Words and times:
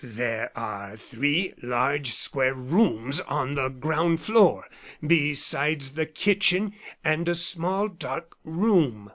"There 0.03 0.49
are 0.55 0.97
three 0.97 1.53
large 1.61 2.13
square 2.15 2.55
rooms 2.55 3.19
on 3.19 3.53
the 3.53 3.69
ground 3.69 4.19
floor, 4.21 4.65
besides 5.05 5.91
the 5.91 6.07
kitchen 6.07 6.73
and 7.03 7.29
a 7.29 7.35
small 7.35 7.87
dark 7.87 8.35
room." 8.43 9.09